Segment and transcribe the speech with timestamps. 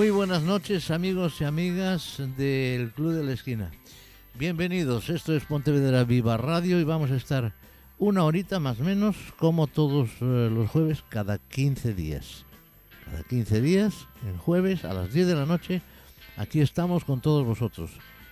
[0.00, 3.70] Muy buenas noches amigos y amigas del Club de la Esquina.
[4.32, 7.52] Bienvenidos, esto es Pontevedra Viva Radio y vamos a estar
[7.98, 12.46] una horita más o menos como todos eh, los jueves cada 15 días.
[13.04, 15.82] Cada 15 días, el jueves a las 10 de la noche,
[16.38, 17.90] aquí estamos con todos vosotros.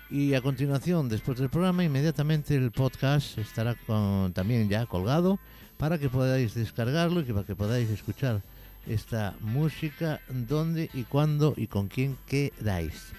[0.08, 5.38] Y a continuación, después del programa, inmediatamente el podcast estará con- también ya colgado
[5.76, 8.40] para que podáis descargarlo y para que podáis escuchar
[8.88, 13.12] esta música donde y cuándo y con quién queráis.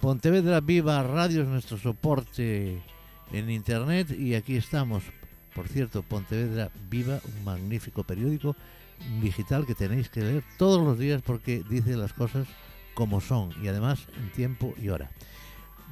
[0.00, 2.82] Pontevedra Viva Radio es nuestro soporte
[3.32, 5.04] en internet y aquí estamos.
[5.54, 8.56] Por cierto, Pontevedra Viva, un magnífico periódico
[9.20, 12.48] digital que tenéis que leer todos los días porque dice las cosas
[12.94, 15.10] como son y además en tiempo y hora.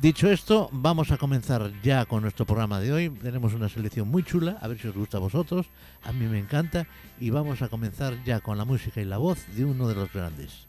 [0.01, 3.11] Dicho esto, vamos a comenzar ya con nuestro programa de hoy.
[3.11, 5.67] Tenemos una selección muy chula, a ver si os gusta a vosotros,
[6.03, 6.87] a mí me encanta,
[7.21, 10.11] y vamos a comenzar ya con la música y la voz de uno de los
[10.11, 10.67] grandes,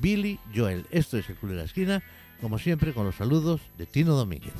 [0.00, 0.84] Billy Joel.
[0.90, 2.02] Esto es el Club de la Esquina,
[2.40, 4.54] como siempre con los saludos de Tino Domínguez.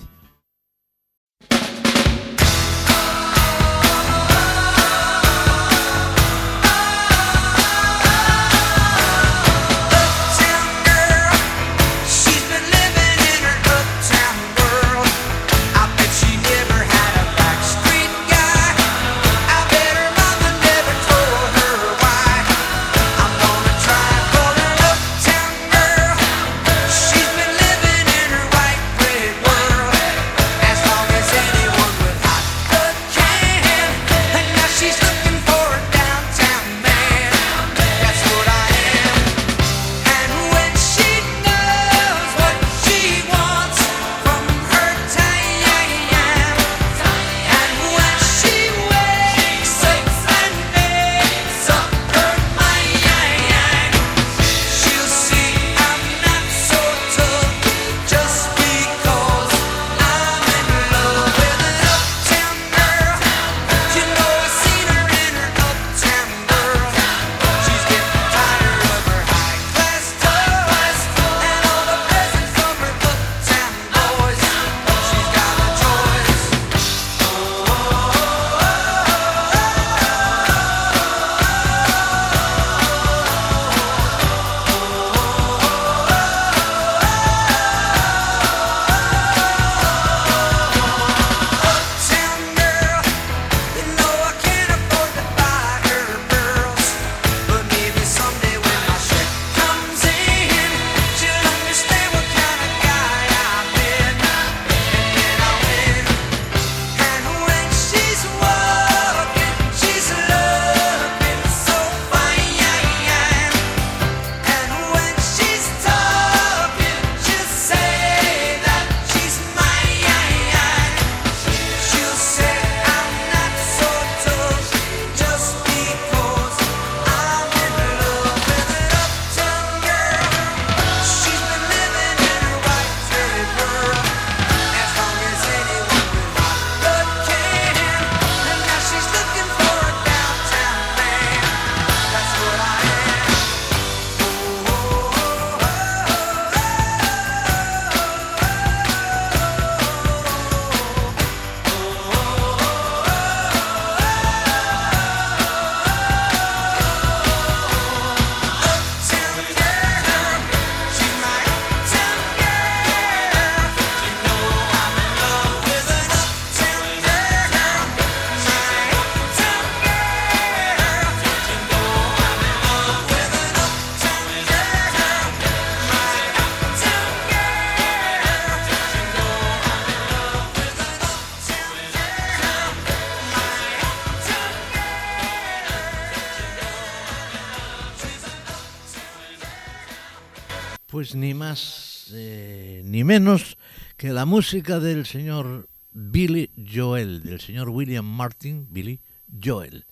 [193.12, 193.58] Menos
[193.98, 199.00] que la música del señor Billy Joel, del señor William Martin, Billy
[199.44, 199.84] Joel,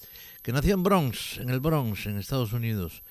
[0.42, 3.02] que nació en Bronx, en el Bronx, en Estados Unidos.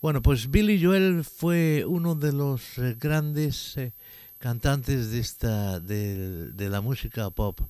[0.00, 3.92] Bueno, pues Billy Joel fue uno de los eh, grandes eh,
[4.38, 7.60] cantantes de, esta, de, la música pop.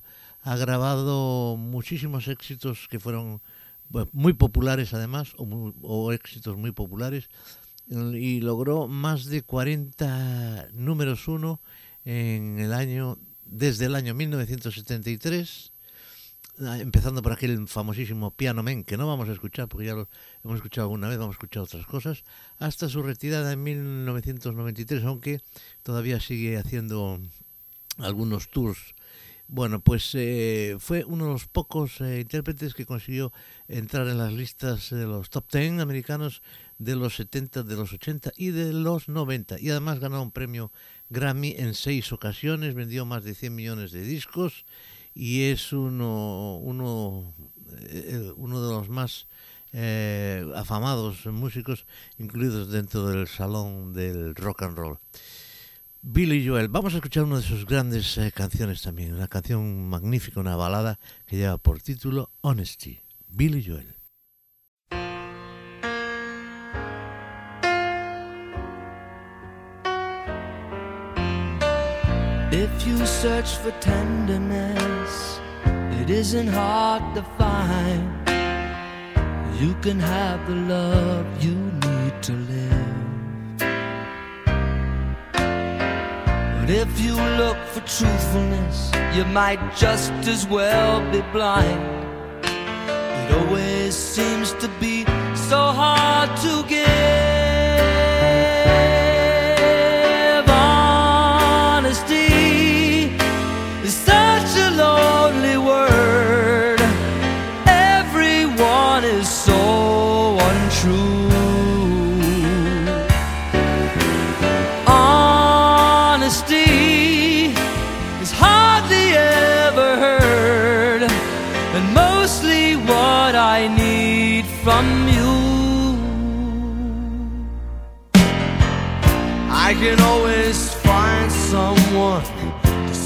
[0.43, 3.41] Ha grabado muchísimos éxitos que fueron
[3.89, 7.29] bueno, muy populares además, o, o éxitos muy populares,
[7.89, 11.59] y logró más de 40 números uno
[12.05, 15.71] en el año, desde el año 1973
[16.59, 20.07] ah, empezando por aquel famosísimo Piano Man, que no vamos a escuchar porque ya lo
[20.43, 22.23] hemos escuchado alguna vez, vamos a escuchar otras cosas,
[22.57, 25.41] hasta su retirada en 1993, aunque
[25.83, 27.19] todavía sigue haciendo
[27.97, 28.95] algunos tours.
[29.51, 33.33] Bueno, pues eh, fue uno de los pocos eh, intérpretes que consiguió
[33.69, 36.41] entrar en las listas de los top 10 americanos
[36.79, 39.59] de los 70, de los 80 y de los 90.
[39.59, 40.71] Y además ganó un premio
[41.09, 44.65] Grammy en seis ocasiones, vendió más de 100 millones de discos
[45.13, 47.33] y es uno, uno,
[47.81, 49.27] eh, uno de los más
[49.71, 51.85] eh, afamados músicos
[52.17, 54.99] incluidos dentro del salón del rock and roll.
[56.01, 60.39] Billy Joel, vamos a escuchar una de sus grandes eh, canciones también, una canción magnífica,
[60.39, 63.01] una balada que lleva por título Honesty.
[63.35, 63.83] Billy Joel.
[72.51, 75.39] If you search for tenderness,
[76.01, 78.27] it isn't hard to find.
[79.59, 82.79] You can have the love you need to live.
[86.59, 91.98] But if you look for truthfulness, you might just as well be blind.
[93.29, 95.05] It always seems to be
[95.35, 97.38] so hard to give.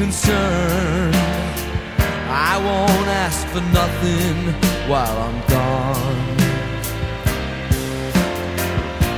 [0.00, 1.14] Too concerned.
[2.28, 4.52] I won't ask for nothing
[4.88, 6.36] while I'm gone.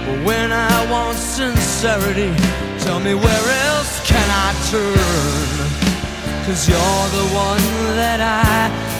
[0.06, 2.34] But when I want sincerity,
[2.84, 6.46] tell me where else can I turn?
[6.46, 8.91] Cause you're the one that I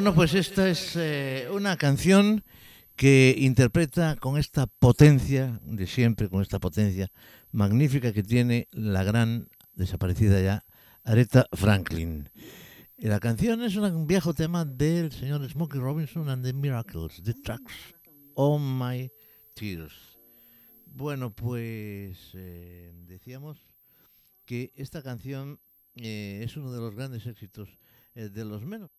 [0.00, 2.42] Bueno, pues esta es eh, una canción
[2.96, 7.12] que interpreta con esta potencia de siempre, con esta potencia
[7.52, 10.64] magnífica que tiene la gran desaparecida ya
[11.04, 12.30] Aretha Franklin.
[12.96, 17.34] Y la canción es un viejo tema del señor Smokey Robinson and the Miracles, The
[17.34, 17.74] Tracks
[18.36, 19.12] on My
[19.52, 20.18] Tears.
[20.86, 23.68] Bueno, pues eh, decíamos
[24.46, 25.60] que esta canción
[25.94, 27.68] eh, es uno de los grandes éxitos,
[28.14, 28.90] de los menos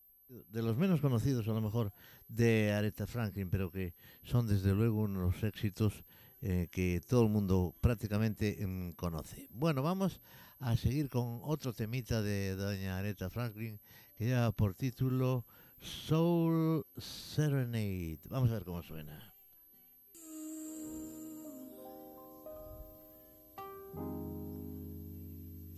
[0.50, 1.94] de los menos conocidos a lo mejor
[2.28, 6.06] de Aretha Franklin, pero que son desde luego uno de los éxitos
[6.42, 9.48] eh, que todo el mundo prácticamente mm, conoce.
[9.52, 10.22] Bueno, vamos
[10.60, 13.80] a seguir con otro temita de doña Aretha Franklin
[14.16, 15.46] que lleva por título
[15.80, 18.20] Soul Serenade.
[18.26, 19.32] Vamos a ver cómo suena.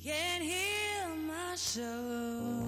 [0.04, 2.63] Can heal my soul.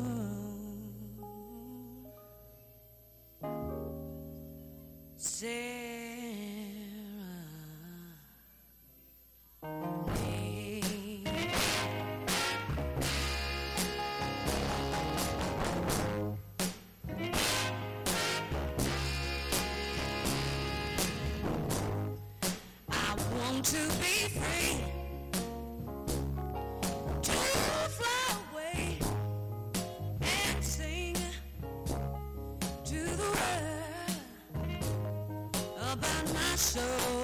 [23.65, 24.94] To be free
[36.75, 37.15] soul.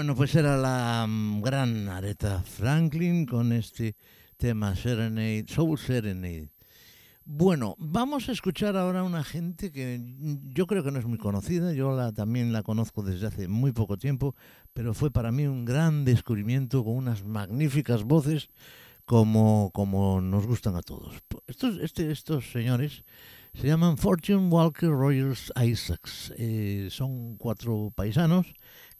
[0.00, 3.96] Bueno, pues era la mm, gran Aretha Franklin con este
[4.38, 6.48] tema Serenade, Soul Serenade.
[7.26, 10.00] Bueno, vamos a escuchar ahora una gente que
[10.54, 13.72] yo creo que no es muy conocida, yo la, también la conozco desde hace muy
[13.72, 14.34] poco tiempo,
[14.72, 18.48] pero fue para mí un gran descubrimiento con unas magníficas voces
[19.04, 21.14] como, como nos gustan a todos.
[21.46, 23.04] Estos, este, estos señores
[23.52, 28.46] se llaman Fortune Walker Rogers Isaacs, Eh, son cuatro paisanos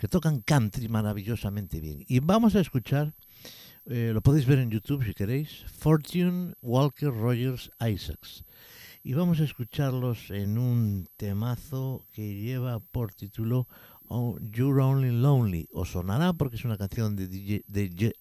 [0.01, 2.07] que tocan country maravillosamente bien.
[2.09, 3.13] Y vamos a escuchar,
[3.85, 8.47] eh, lo podéis ver en YouTube si queréis, Fortune Walker Rogers Isaacs.
[9.03, 13.69] Y vamos a escucharlos en un temazo que lleva por título
[14.09, 15.69] oh, You're Only Lonely.
[15.71, 18.15] Os sonará porque es una canción de, DJ de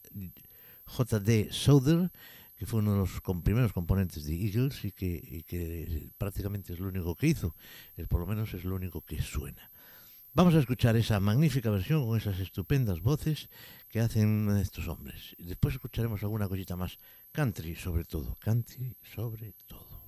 [0.83, 1.48] J.D.
[1.50, 2.12] Souther,
[2.57, 6.79] que fue uno de los primeros componentes de Eagles y que, y que prácticamente es
[6.81, 7.55] lo único que hizo.
[8.09, 9.71] Por lo menos es lo único que suena.
[10.39, 13.50] Vamos a escuchar esa magnífica versión con esas estupendas voces
[13.89, 15.35] que hacen estos hombres.
[15.37, 16.98] Y después escucharemos alguna cosita más
[17.33, 20.00] country sobre todo, country sobre todo.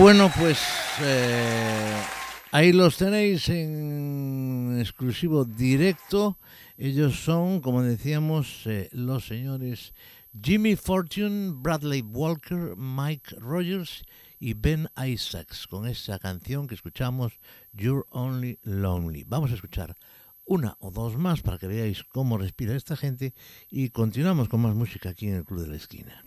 [0.00, 0.58] Bueno, pues
[1.02, 2.02] eh,
[2.52, 6.38] ahí los tenéis en exclusivo directo.
[6.78, 9.92] Ellos son, como decíamos, eh, los señores
[10.42, 14.02] Jimmy Fortune, Bradley Walker, Mike Rogers
[14.38, 17.34] y Ben Isaacs con esa canción que escuchamos,
[17.74, 19.24] You're Only Lonely.
[19.24, 19.98] Vamos a escuchar
[20.46, 23.34] una o dos más para que veáis cómo respira esta gente
[23.68, 26.24] y continuamos con más música aquí en el Club de la Esquina.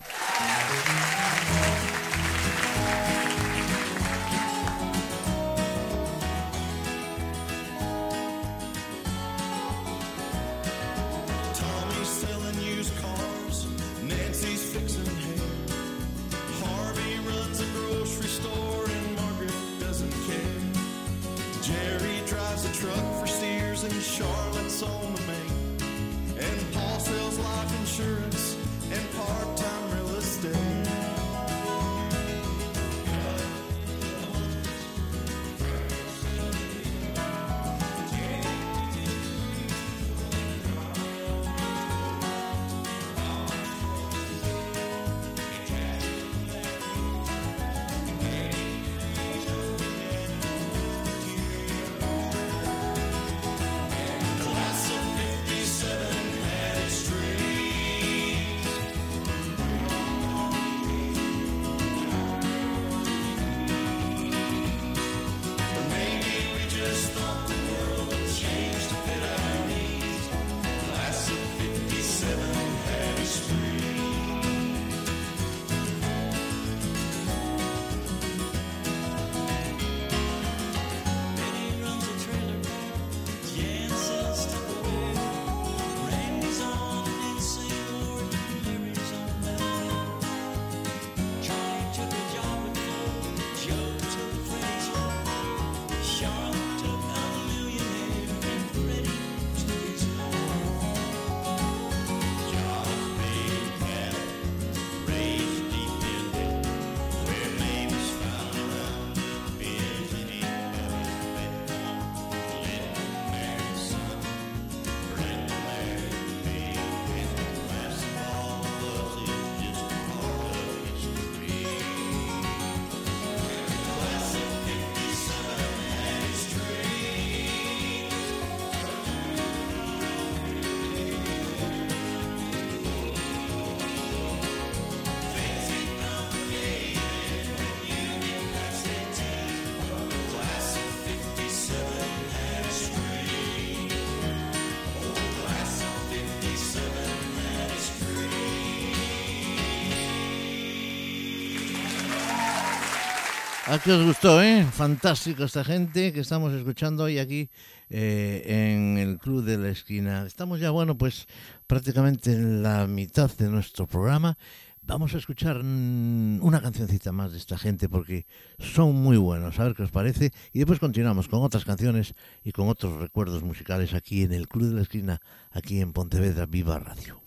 [153.74, 154.64] ¿A qué os gustó, eh?
[154.72, 157.50] Fantástico esta gente que estamos escuchando hoy aquí
[157.90, 160.28] eh, en el Club de la Esquina.
[160.28, 161.28] Estamos ya, bueno, pues
[161.66, 164.38] prácticamente en la mitad de nuestro programa.
[164.84, 168.28] Vamos a escuchar mm, una cancioncita más de esta gente porque
[168.60, 170.32] son muy buenos, a ver qué os parece.
[170.52, 174.70] Y después continuamos con otras canciones y con otros recuerdos musicales aquí en el Club
[174.70, 177.24] de la Esquina, aquí en Pontevedra Viva Radio.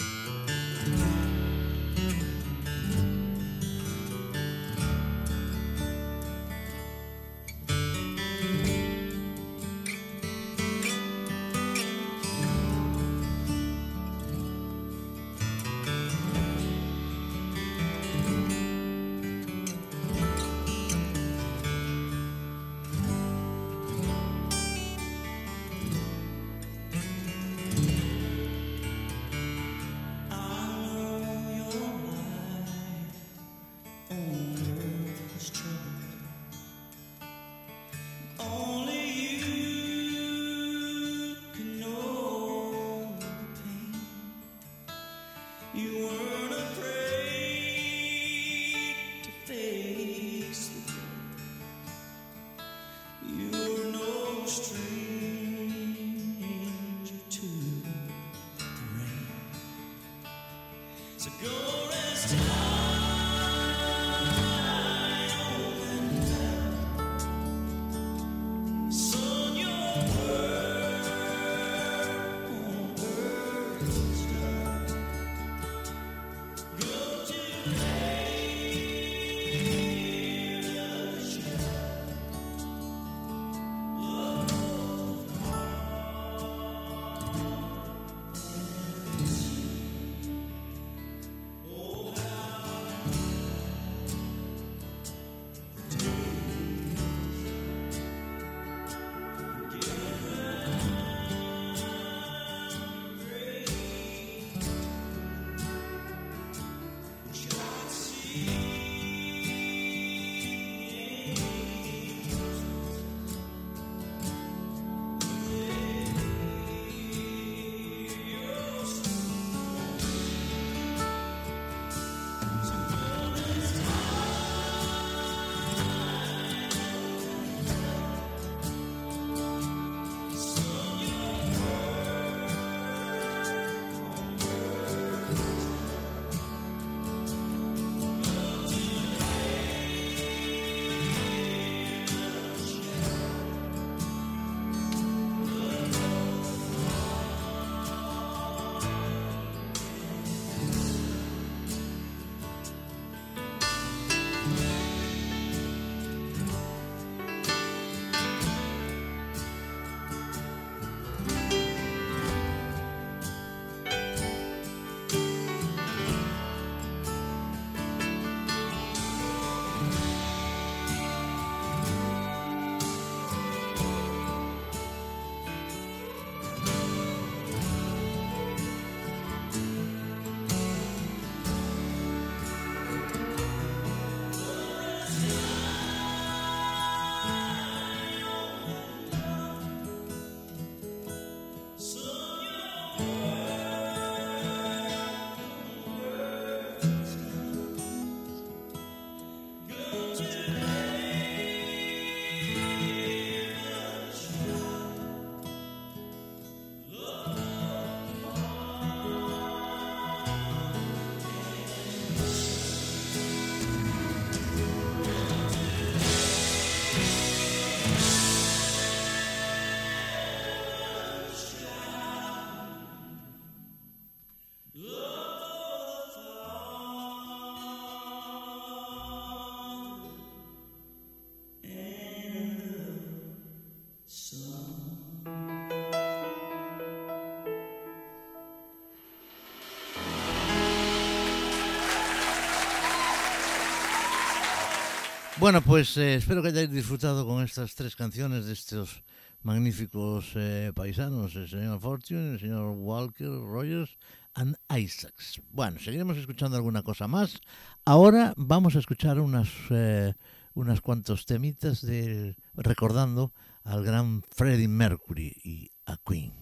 [245.46, 249.04] Bueno, pues eh, espero que hayáis disfrutado con estas tres canciones de estos
[249.42, 253.96] magníficos eh, paisanos, el señor Fortune, el señor Walker Rogers
[254.35, 255.40] and Isaacs.
[255.52, 257.40] Bueno, seguiremos escuchando alguna cosa más.
[257.85, 260.14] Ahora vamos a escuchar unas, eh,
[260.54, 263.32] unas cuantos temitas de, recordando
[263.62, 266.32] al gran Freddie Mercury y a Queen.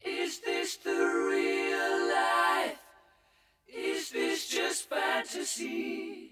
[0.00, 2.78] Is this the real life?
[3.66, 6.31] Is this just fantasy?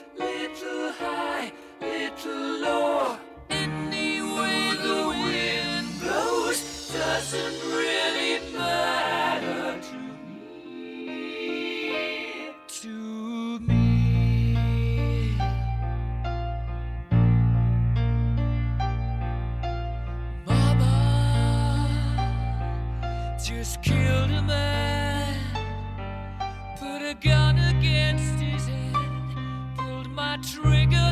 [0.21, 3.17] Little high, little low.
[3.49, 6.59] Any way the wind blows
[6.93, 11.09] doesn't really matter to me.
[12.67, 12.95] To
[13.59, 13.81] me.
[20.45, 20.97] Mama
[23.43, 24.20] just killed
[30.41, 31.10] trigger,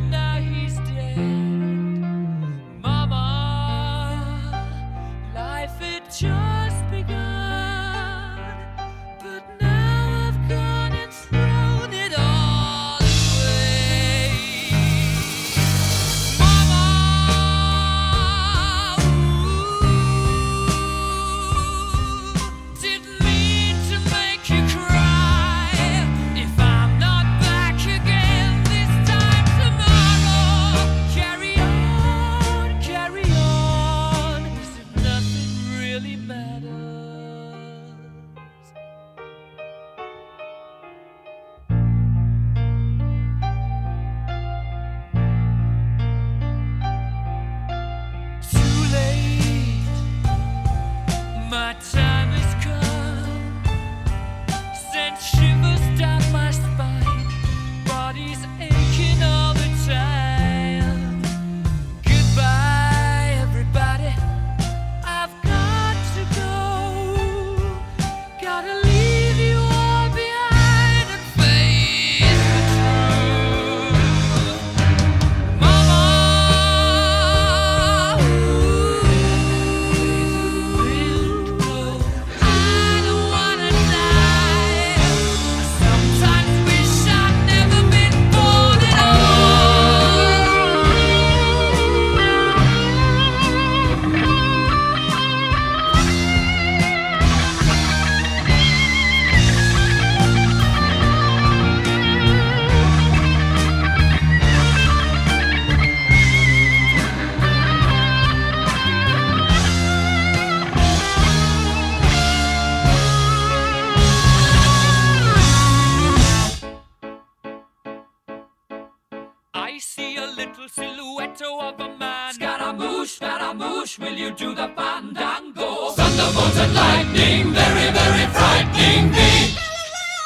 [120.59, 122.33] little silhouette of a man.
[122.33, 125.91] Scaramouche, Scaramouche, will you do the fandango?
[125.91, 129.55] Thunderbolt and lightning, very, very frightening me.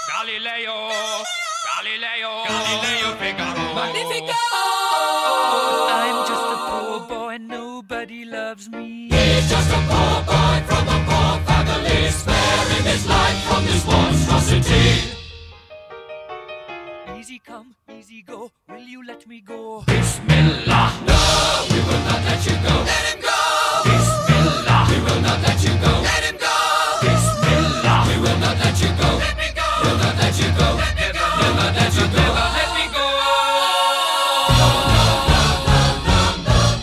[0.10, 0.90] Galileo,
[1.70, 3.74] Galileo, Galileo Figaro.
[3.76, 4.42] Magnifico!
[6.02, 9.10] I'm just a poor boy, and nobody loves me.
[9.12, 15.14] He's just a poor boy from a poor family, sparing his life from this monstrosity.
[17.20, 18.52] Easy come, easy go.
[18.70, 19.84] Will you let me go?
[19.88, 20.92] Bismillah.
[21.08, 21.18] No,
[21.70, 22.76] we will not let you go.
[22.90, 23.40] Let him go.
[23.86, 24.82] Bismillah.
[24.90, 25.92] We will not let you go.
[26.02, 26.56] Let him go.
[27.06, 28.00] Bismillah.
[28.10, 29.10] We will not let you go.
[29.24, 29.68] Let me go.
[29.84, 30.68] We'll not let you go.
[30.82, 31.26] Let me go.
[31.40, 32.26] We'll not let you go.
[32.58, 33.06] Let me go.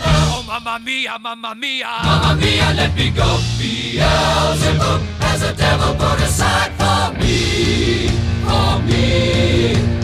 [0.06, 1.90] Oh, mamma mia, mamma mia.
[2.04, 3.38] Mamma mia, let me go.
[3.58, 8.08] Beelzebub has a devil put aside for me.
[8.46, 9.99] For me.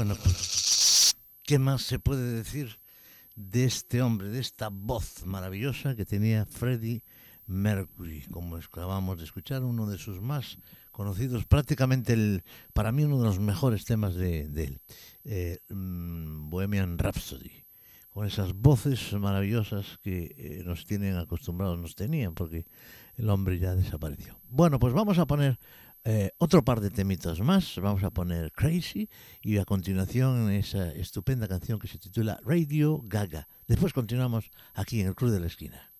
[0.00, 2.78] Bueno, pues, ¿qué más se puede decir
[3.36, 7.02] de este hombre, de esta voz maravillosa que tenía Freddie
[7.44, 8.22] Mercury?
[8.30, 10.56] Como acabamos de escuchar, uno de sus más
[10.90, 14.80] conocidos, prácticamente el, para mí uno de los mejores temas de, de él,
[15.24, 17.66] eh, mm, Bohemian Rhapsody,
[18.08, 22.64] con esas voces maravillosas que eh, nos tienen acostumbrados, nos tenían, porque
[23.16, 24.40] el hombre ya desapareció.
[24.48, 25.58] Bueno, pues vamos a poner
[26.04, 27.76] eh, otro par de temitas más.
[27.76, 29.08] Vamos a poner Crazy
[29.42, 33.48] y a continuación esa estupenda canción que se titula Radio Gaga.
[33.66, 35.90] Después continuamos aquí en el Club de la Esquina.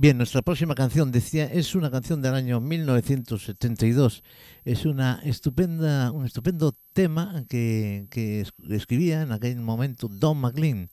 [0.00, 4.22] Bien, nuestra próxima canción decía es una canción del año 1972.
[4.64, 10.88] Es una estupenda, un estupendo tema que, que es- escribía en aquel momento Don McLean.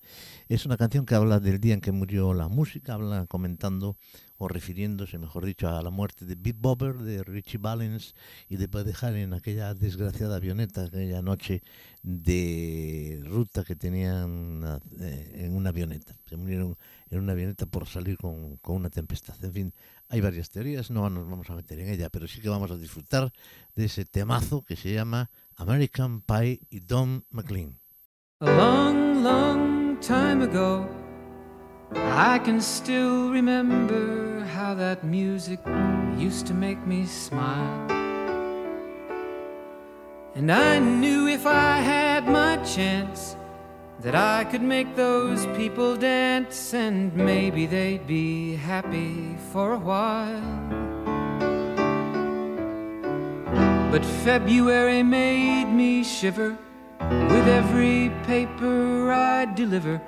[0.49, 3.95] Es una canción que habla del día en que murió la música, habla comentando
[4.37, 8.13] o refiriéndose, mejor dicho, a la muerte de Beat Bobber, de Richie Valens
[8.49, 8.67] y de
[9.01, 11.63] Holly en aquella desgraciada avioneta, aquella noche
[12.03, 16.13] de ruta que tenían eh, en una avioneta.
[16.29, 16.77] Se murieron
[17.09, 19.35] en una avioneta por salir con, con una tempestad.
[19.43, 19.73] En fin,
[20.09, 22.77] hay varias teorías, no nos vamos a meter en ella, pero sí que vamos a
[22.77, 23.31] disfrutar
[23.75, 27.79] de ese temazo que se llama American Pie y Don McLean.
[28.39, 30.87] A long, long time ago,
[31.93, 35.59] I can still remember how that music
[36.17, 37.87] used to make me smile.
[40.35, 43.35] And I knew if I had my chance
[44.01, 50.77] that I could make those people dance and maybe they'd be happy for a while.
[53.91, 56.55] But February made me shiver
[56.99, 59.99] with every paper I deliver.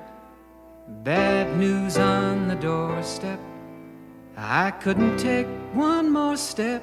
[1.02, 3.40] Bad news on the doorstep.
[4.36, 6.82] I couldn't take one more step.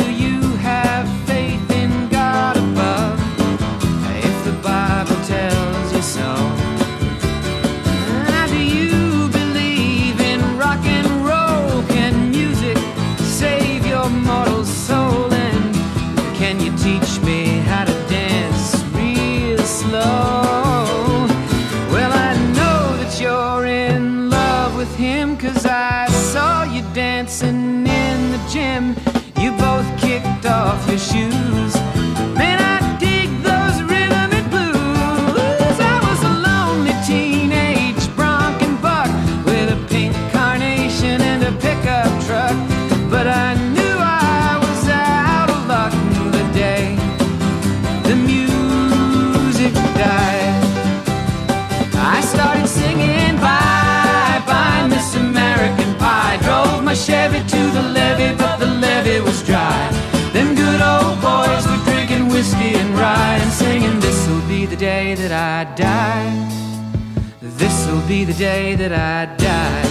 [65.15, 66.31] That I die.
[67.41, 69.89] This'll be the day that I die.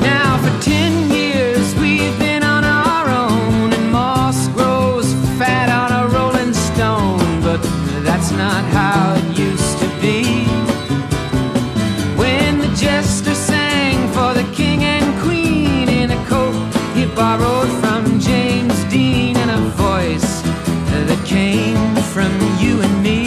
[0.00, 6.08] Now for ten years we've been on our own, and moss grows fat on a
[6.08, 7.42] rolling stone.
[7.42, 7.62] But
[8.02, 10.46] that's not how it used to be.
[12.16, 16.54] When the jester sang for the king and queen in a coat
[16.94, 20.42] he borrowed from James Dean, and a voice
[21.06, 21.89] that came
[22.20, 23.24] from you and me.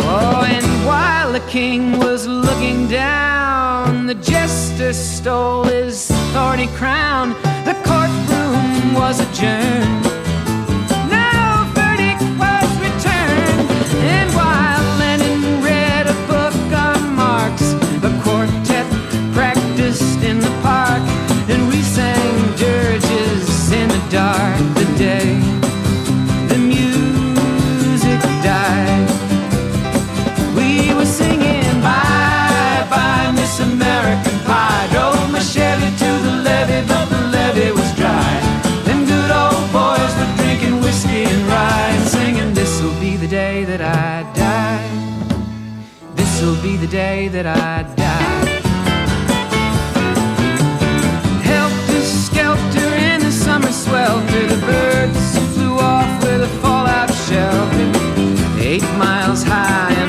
[0.00, 7.30] Oh, and while the king was looking down, the jester stole his thorny crown.
[7.64, 10.21] The courtroom was adjourned.
[36.88, 38.32] But the levee was dry.
[38.86, 43.64] Them good old boys were drinking whiskey and rye and singing, This'll be the day
[43.64, 44.88] that I die.
[46.16, 48.44] This'll be the day that I die.
[51.50, 57.88] Helter skelter in the summer swelter, the birds flew off with a fallout shelter.
[58.60, 60.01] Eight miles high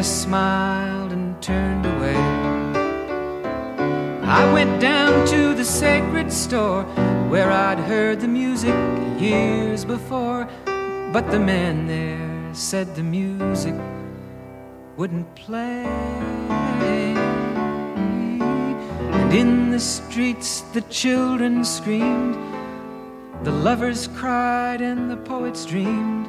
[0.00, 2.16] just smiled and turned away.
[4.24, 6.84] I went down to the sacred store
[7.28, 8.74] where I'd heard the music
[9.20, 10.48] years before.
[11.12, 13.74] But the man there said the music
[14.96, 15.84] wouldn't play.
[19.18, 22.36] And in the streets the children screamed,
[23.44, 26.26] the lovers cried, and the poets dreamed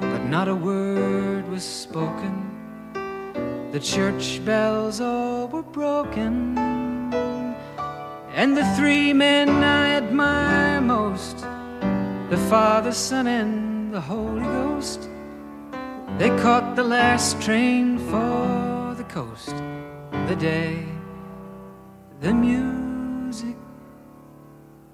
[0.00, 2.49] but not a word was spoken.
[3.72, 6.58] The church bells all were broken,
[8.34, 11.38] and the three men I admire most
[12.30, 15.08] the Father, Son, and the Holy Ghost
[16.18, 19.56] they caught the last train for the coast
[20.28, 20.84] the day
[22.20, 23.56] the music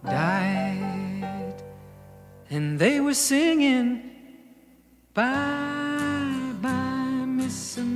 [0.05, 1.55] died,
[2.49, 4.03] and they were singing.
[5.15, 7.96] Bye bye, Miss American Pie.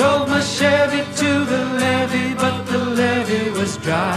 [0.00, 4.16] Drove my Chevy to the levee, but the levee was dry.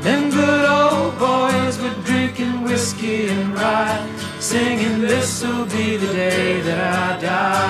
[0.00, 4.00] Them good old boys were drinking whiskey and rye,
[4.40, 7.64] singing, This'll be the day that I die.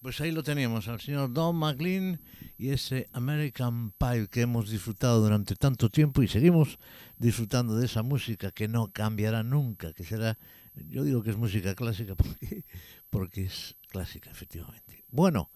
[0.00, 2.20] Pues ahí lo teníamos, al señor Don McLean
[2.58, 6.78] y ese American Pie que hemos disfrutado durante tanto tiempo y seguimos
[7.18, 10.38] disfrutando de esa música que no cambiará nunca, que será,
[10.76, 12.64] yo digo que es música clásica porque,
[13.10, 15.04] porque es clásica, efectivamente.
[15.10, 15.50] Bueno,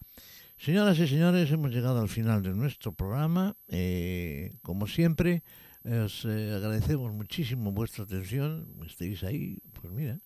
[0.59, 3.57] señoras y señores, hemos llegado al final de nuestro programa.
[3.69, 5.43] Eh, como siempre,
[5.85, 10.19] os eh, agradecemos muchísimo vuestra atención, estéis ahí, pues mira,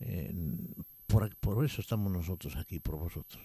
[0.00, 0.34] eh,
[1.06, 3.42] por, por eso estamos nosotros aquí, por vosotros.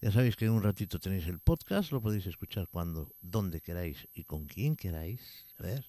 [0.00, 4.06] Ya sabéis que en un ratito tenéis el podcast, lo podéis escuchar cuando, donde queráis
[4.14, 5.46] y con quien queráis.
[5.58, 5.84] A ver.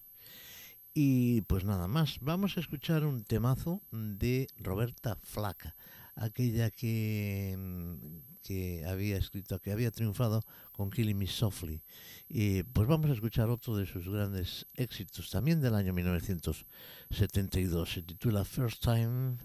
[0.93, 5.76] Y pues nada más, vamos a escuchar un temazo de Roberta Flaca,
[6.16, 7.95] aquella que, mm,
[8.41, 11.82] que había escrito, que había triunfado con Killing Me Softly.
[12.28, 17.91] Y pues vamos a escuchar otro de sus grandes éxitos, también del año 1972.
[17.91, 19.38] Se titula First Time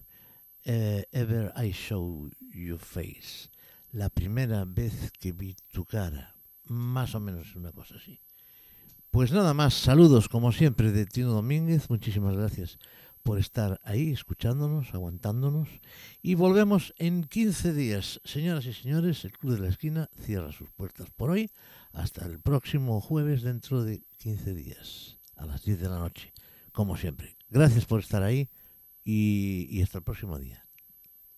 [0.64, 3.50] eh, Ever I Show You Face.
[3.92, 6.34] La primera vez que vi tu cara.
[6.64, 8.18] Más o menos una cosa así.
[9.10, 12.78] Pues nada más, saludos como siempre de Tino Domínguez, muchísimas gracias
[13.24, 15.68] por estar ahí escuchándonos, aguantándonos
[16.22, 18.20] y volvemos en 15 días.
[18.24, 21.50] Señoras y señores, el Club de la Esquina cierra sus puertas por hoy
[21.92, 26.32] hasta el próximo jueves dentro de 15 días a las 10 de la noche,
[26.70, 27.36] como siempre.
[27.48, 28.50] Gracias por estar ahí
[29.04, 30.66] y, y hasta el próximo día.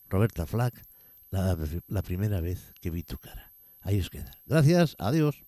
[0.09, 0.85] Roberta Flack,
[1.31, 1.57] la,
[1.87, 3.53] la primera vez que vi tu cara.
[3.81, 4.33] Ahí os queda.
[4.45, 5.45] Gracias, adiós.